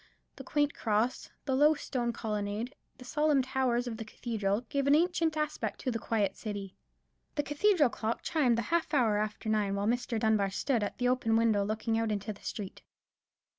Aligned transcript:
The 0.35 0.43
quaint 0.43 0.73
cross, 0.73 1.29
the 1.45 1.53
low 1.53 1.75
stone 1.75 2.11
colonnade, 2.11 2.73
the 2.97 3.05
solemn 3.05 3.43
towers 3.43 3.85
of 3.85 3.97
the 3.97 4.03
cathedral, 4.03 4.61
gave 4.61 4.87
an 4.87 4.95
ancient 4.95 5.37
aspect 5.37 5.79
to 5.81 5.91
the 5.91 5.99
quiet 5.99 6.35
city. 6.35 6.75
The 7.35 7.43
cathedral 7.43 7.89
clock 7.89 8.23
chimed 8.23 8.57
the 8.57 8.63
half 8.73 8.95
hour 8.95 9.19
after 9.19 9.47
nine 9.47 9.75
while 9.75 9.85
Mr. 9.85 10.19
Dunbar 10.19 10.49
stood 10.49 10.81
at 10.81 10.97
the 10.97 11.07
open 11.07 11.35
window 11.35 11.63
looking 11.63 11.99
out 11.99 12.11
into 12.11 12.33
the 12.33 12.41
street. 12.41 12.81